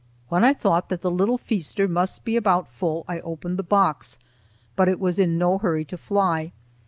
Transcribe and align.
When 0.29 0.43
I 0.43 0.55
thought 0.55 0.89
that 0.89 1.01
the 1.01 1.11
little 1.11 1.37
feaster 1.37 1.87
must 1.87 2.25
be 2.25 2.35
about 2.35 2.67
full, 2.67 3.05
I 3.07 3.19
opened 3.19 3.59
the 3.59 3.61
box, 3.61 4.17
but 4.75 4.89
it 4.89 4.99
was 4.99 5.19
in 5.19 5.37
no 5.37 5.59
hurry 5.59 5.85
to 5.85 5.95
fly. 5.95 6.53